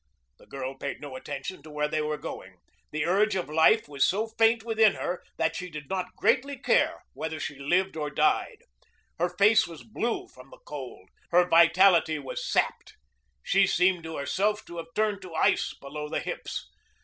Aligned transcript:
The 0.39 0.47
girl 0.47 0.73
paid 0.73 0.99
no 0.99 1.15
attention 1.15 1.61
to 1.61 1.69
where 1.69 1.87
they 1.87 2.01
were 2.01 2.17
going. 2.17 2.55
The 2.89 3.05
urge 3.05 3.35
of 3.35 3.51
life 3.51 3.87
was 3.87 4.03
so 4.03 4.25
faint 4.25 4.63
within 4.63 4.95
her 4.95 5.21
that 5.37 5.55
she 5.55 5.69
did 5.69 5.91
not 5.91 6.15
greatly 6.17 6.57
care 6.57 7.03
whether 7.13 7.39
she 7.39 7.59
lived 7.59 7.95
or 7.95 8.09
died. 8.09 8.63
Her 9.19 9.29
face 9.29 9.67
was 9.67 9.83
blue 9.83 10.27
from 10.27 10.49
the 10.49 10.57
cold; 10.65 11.11
her 11.29 11.47
vitality 11.47 12.17
was 12.17 12.43
sapped. 12.49 12.95
She 13.43 13.67
seemed 13.67 14.03
to 14.05 14.17
herself 14.17 14.65
to 14.65 14.77
have 14.77 14.91
turned 14.95 15.21
to 15.21 15.35
ice 15.35 15.75
below 15.79 16.09
the 16.09 16.19
hips. 16.19 16.67